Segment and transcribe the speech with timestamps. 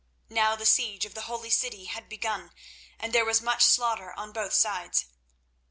[0.31, 2.53] Now the siege of the holy city had begun,
[2.97, 5.05] and there was much slaughter on both sides.